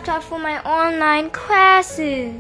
[0.01, 2.34] laptop for my online classes.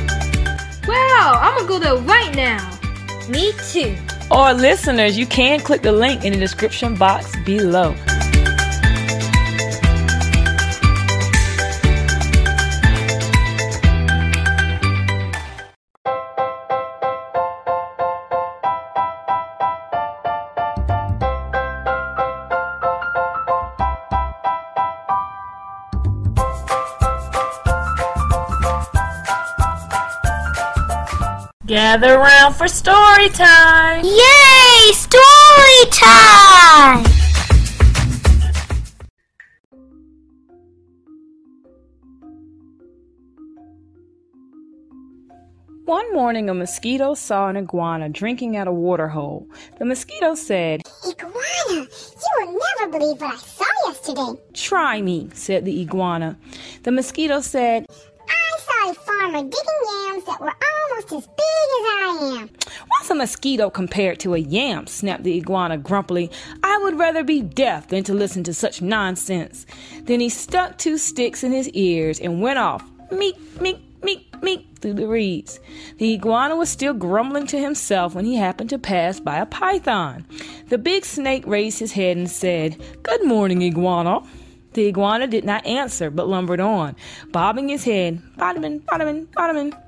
[0.89, 2.71] Wow, I'm gonna go there right now.
[3.29, 3.95] Me too.
[4.31, 7.95] Or listeners, you can click the link in the description box below.
[31.75, 34.05] Gather around for story time!
[34.05, 34.93] Yay!
[34.93, 37.05] Story time!
[45.85, 49.49] One morning, a mosquito saw an iguana drinking at a water hole.
[49.81, 51.35] The mosquito said, Iguana,
[51.71, 51.89] you
[52.39, 54.41] will never believe what I saw yesterday.
[54.53, 56.39] Try me, said the iguana.
[56.85, 58.04] The mosquito said, I saw a
[59.25, 60.53] farmer digging yams that were
[60.91, 62.51] almost as big as I am.
[62.89, 64.87] What's a mosquito compared to a yam?
[64.87, 66.31] snapped the iguana grumpily.
[66.63, 69.65] I would rather be deaf than to listen to such nonsense.
[70.03, 72.85] Then he stuck two sticks in his ears and went off.
[73.11, 75.59] Meek, meek, meek, meek through the reeds.
[75.99, 80.27] The iguana was still grumbling to himself when he happened to pass by a python.
[80.69, 84.21] The big snake raised his head and said, Good morning, iguana.
[84.75, 86.97] The iguana did not answer, but lumbered on,
[87.31, 89.81] bobbing his head, bottomin, bottomin, bottomin.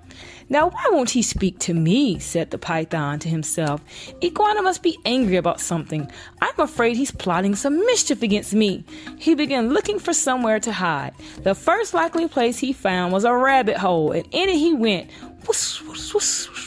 [0.48, 2.20] Now, why won't he speak to me?
[2.20, 3.82] said the python to himself.
[4.22, 6.08] Iguana must be angry about something.
[6.40, 8.84] I'm afraid he's plotting some mischief against me.
[9.18, 11.14] He began looking for somewhere to hide.
[11.42, 15.10] The first likely place he found was a rabbit hole, and in it he went.
[15.46, 16.14] Whoosh, whoosh,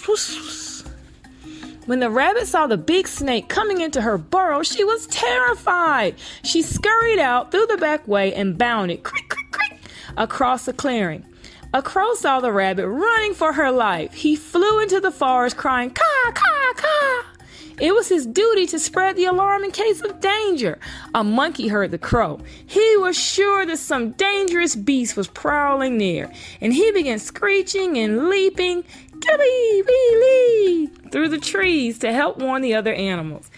[0.08, 0.69] whoosh.
[1.90, 6.14] When the rabbit saw the big snake coming into her burrow, she was terrified.
[6.44, 9.82] She scurried out through the back way and bounded creak, creak, creak,
[10.16, 11.26] across the clearing.
[11.74, 14.14] A crow saw the rabbit running for her life.
[14.14, 16.59] He flew into the forest crying, Caw, caw.
[17.79, 20.79] It was his duty to spread the alarm in case of danger.
[21.16, 22.40] A monkey heard the crow.
[22.66, 28.29] He was sure that some dangerous beast was prowling near, and he began screeching and
[28.29, 28.84] leaping
[29.19, 33.50] "Gee, wee, lee!" through the trees to help warn the other animals.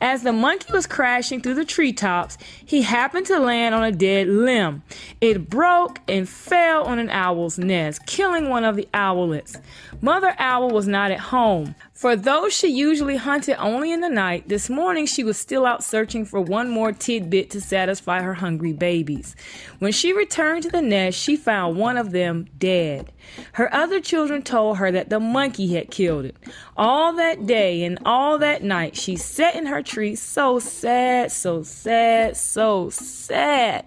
[0.00, 4.28] As the monkey was crashing through the treetops, he happened to land on a dead
[4.28, 4.82] limb.
[5.20, 9.56] It broke and fell on an owl's nest, killing one of the owlets.
[10.00, 11.74] Mother Owl was not at home.
[11.92, 15.82] For though she usually hunted only in the night, this morning she was still out
[15.82, 19.34] searching for one more tidbit to satisfy her hungry babies.
[19.80, 23.10] When she returned to the nest, she found one of them dead.
[23.54, 26.36] Her other children told her that the monkey had killed it.
[26.76, 31.62] All that day and all that night, she sat in her tree so sad, so
[31.62, 33.86] sad, so sad.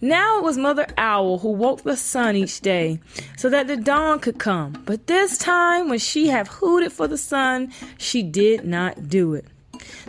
[0.00, 3.00] Now it was Mother Owl who woke the sun each day
[3.36, 4.82] so that the dawn could come.
[4.84, 9.46] But this time, when she had hooted for the sun, she did not do it.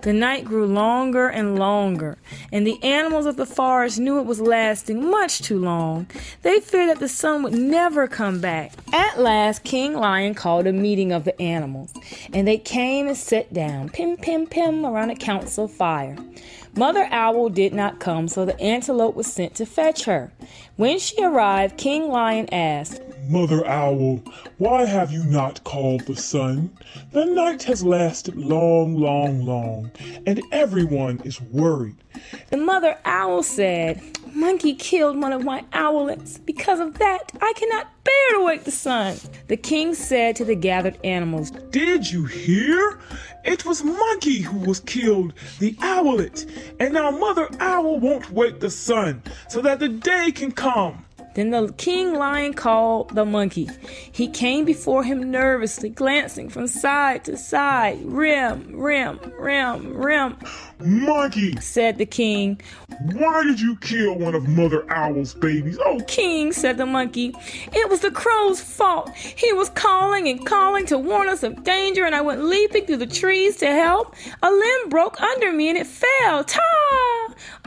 [0.02, 2.18] The night grew longer and longer,
[2.52, 6.08] and the animals of the forest knew it was lasting much too long.
[6.42, 8.74] They feared that the sun would never come back.
[8.94, 11.94] At last, King Lion called a meeting of the animals,
[12.34, 16.18] and they came and sat down, pim pim pim, around a council fire.
[16.76, 20.32] Mother Owl did not come, so the antelope was sent to fetch her.
[20.76, 24.22] When she arrived, King Lion asked, Mother Owl,
[24.58, 26.70] why have you not called the sun?
[27.12, 29.92] The night has lasted long, long, long,
[30.26, 31.98] and everyone is worried.
[32.50, 34.02] The mother owl said,
[34.34, 36.38] Monkey killed one of my owlets.
[36.38, 39.18] Because of that, I cannot bear to wake the sun.
[39.48, 43.00] The king said to the gathered animals, Did you hear?
[43.44, 46.46] It was Monkey who was killed, the owlet,
[46.80, 51.06] and now Mother Owl won't wake the sun so that the day can come.
[51.38, 53.70] Then the king lion called the monkey.
[54.12, 58.00] He came before him nervously, glancing from side to side.
[58.04, 60.36] Rim, rim, rim, rim,
[60.80, 62.60] Monkey, said the king.
[63.14, 65.78] why did you kill one of Mother Owl's babies?
[65.84, 67.36] Oh, King, said the monkey,
[67.74, 69.14] it was the crow's fault.
[69.16, 72.98] He was calling and calling to warn us of danger, and I went leaping through
[72.98, 74.16] the trees to help.
[74.42, 76.62] A limb broke under me and it fell, ta,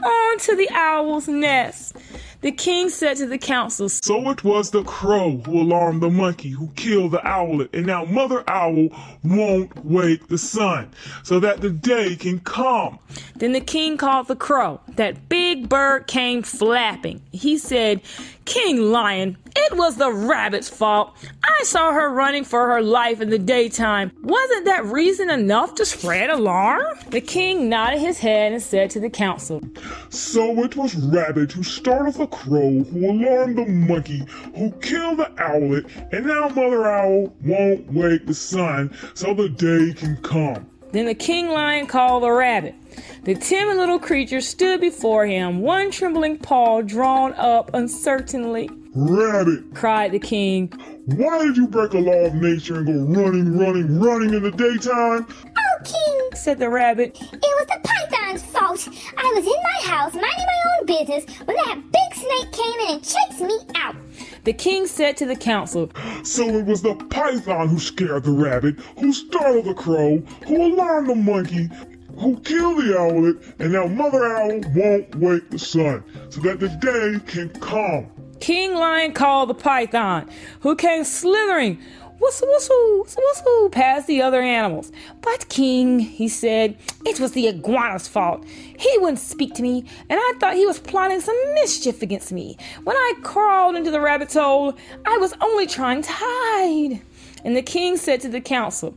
[0.03, 1.95] onto the owl's nest.
[2.41, 6.49] The king said to the council, So it was the crow who alarmed the monkey
[6.49, 8.89] who killed the owlet, and now Mother Owl
[9.23, 10.89] won't wake the sun
[11.21, 12.97] so that the day can come.
[13.35, 14.81] Then the king called the crow.
[14.95, 17.21] That big bird came flapping.
[17.31, 18.01] He said,
[18.45, 21.13] King Lion, it was the rabbit's fault.
[21.43, 24.11] I saw her running for her life in the daytime.
[24.23, 26.83] Wasn't that reason enough to spread alarm?
[27.09, 29.61] The king nodded his head and said to the council,
[30.09, 34.25] So it was Rabbit who startled the crow, who alarmed the monkey,
[34.55, 39.93] who killed the owlet, and now Mother Owl won't wake the sun so the day
[39.93, 40.70] can come.
[40.91, 42.75] Then the king lion called the rabbit.
[43.23, 48.69] The timid little creature stood before him, one trembling paw drawn up uncertainly.
[48.93, 50.67] Rabbit, Cried the king,
[51.05, 54.51] why did you break a law of nature and go running, running, running in the
[54.51, 55.25] daytime?
[55.45, 57.17] Oh, King, said the rabbit.
[57.21, 58.87] it was the python's fault.
[59.17, 62.95] I was in my house minding my own business when that big snake came in
[62.95, 63.95] and chased me out.
[64.43, 65.91] The king said to the council,
[66.23, 70.17] So it was the python who scared the rabbit, who startled the crow,
[70.47, 71.69] who alarmed the monkey,
[72.17, 76.69] who killed the owlet, and now Mother Owl won't wake the sun so that the
[76.69, 78.07] day can come.
[78.39, 80.27] King Lion called the python,
[80.61, 81.79] who came slithering,
[82.21, 84.91] whistle, whistle, whistle, whistle, past the other animals.
[85.21, 88.45] But, King, he said, it was the iguana's fault.
[88.45, 92.57] He wouldn't speak to me, and I thought he was plotting some mischief against me.
[92.83, 94.75] When I crawled into the rabbit's hole,
[95.05, 97.01] I was only trying to hide.
[97.43, 98.95] And the king said to the council,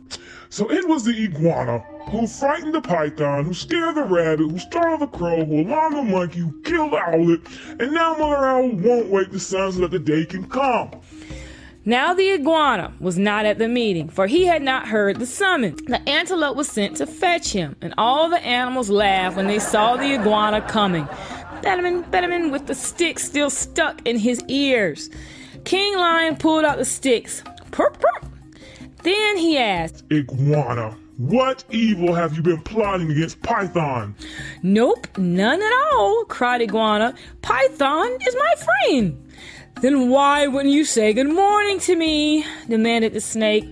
[0.50, 5.00] So it was the iguana who frightened the python, who scared the rabbit, who startled
[5.00, 7.40] the crow, who alarmed the monkey, who killed the owlet,
[7.80, 10.90] and now Mother Owl won't wake the sun so that the day can come.
[11.86, 15.82] Now the iguana was not at the meeting, for he had not heard the summons.
[15.82, 19.96] The antelope was sent to fetch him, and all the animals laughed when they saw
[19.96, 21.04] the iguana coming.
[21.62, 25.10] Betterman, Betterman, with the stick still stuck in his ears.
[25.64, 27.42] King Lion pulled out the sticks.
[27.70, 28.30] Perp, perp.
[29.02, 34.14] Then he asked, Iguana, what evil have you been plotting against Python?
[34.62, 37.14] Nope, none at all, cried Iguana.
[37.42, 39.23] Python is my friend.
[39.80, 42.44] Then why wouldn't you say good morning to me?
[42.68, 43.66] demanded the snake.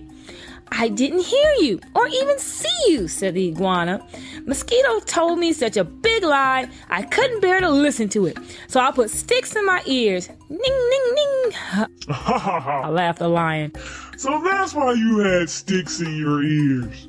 [0.71, 4.05] I didn't hear you or even see you, said the iguana.
[4.45, 8.37] Mosquito told me such a big lie, I couldn't bear to listen to it.
[8.67, 10.29] So I put sticks in my ears.
[10.49, 11.51] Ning, ning, ning.
[11.53, 12.89] Ha ha ha.
[12.89, 13.71] laughed the lion.
[14.17, 17.07] So that's why you had sticks in your ears.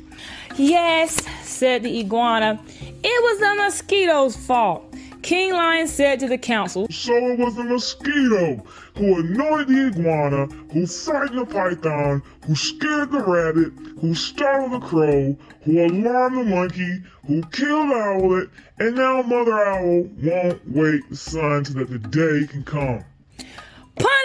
[0.56, 2.60] Yes, said the iguana.
[3.02, 4.93] It was the mosquito's fault.
[5.24, 8.62] King Lion said to the council, So it was the mosquito
[8.94, 14.86] who annoyed the iguana, who frightened the python, who scared the rabbit, who startled the
[14.86, 21.16] crow, who alarmed the monkey, who killed owlet, and now Mother Owl won't wait, the
[21.16, 23.02] sun so that the day can come.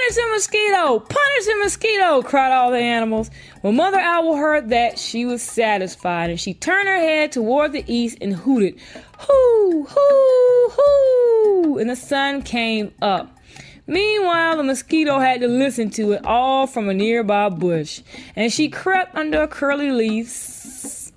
[0.10, 1.00] Punish the mosquito!
[1.02, 2.22] Punish the mosquito!
[2.24, 3.30] cried all the animals.
[3.62, 7.84] When Mother Owl heard that, she was satisfied, and she turned her head toward the
[7.86, 8.80] east and hooted,
[9.20, 11.78] Hoo, hoo, hoo!
[11.78, 13.38] And the sun came up.
[13.86, 18.02] Meanwhile, the mosquito had to listen to it all from a nearby bush,
[18.36, 21.12] and she crept under a curly leaf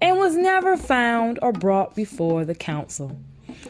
[0.00, 3.20] and was never found or brought before the council.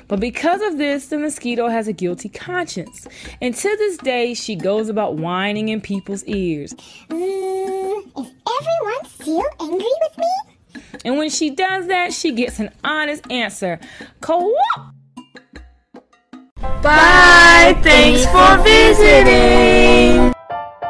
[0.08, 3.06] But because of this, the mosquito has a guilty conscience.
[3.40, 6.74] And to this day, she goes about whining in people's ears.
[7.08, 10.82] Mm, is everyone still angry with me?
[11.04, 13.78] And when she does that, she gets an honest answer.
[16.82, 17.78] Bye.
[17.82, 20.27] Thanks for visiting.